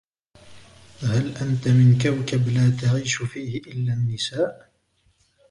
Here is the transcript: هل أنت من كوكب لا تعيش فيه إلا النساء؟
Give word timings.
هل 1.01 1.35
أنت 1.37 1.67
من 1.67 1.97
كوكب 2.03 2.47
لا 2.47 2.69
تعيش 2.69 3.15
فيه 3.21 3.57
إلا 3.59 3.93
النساء؟ 3.93 4.57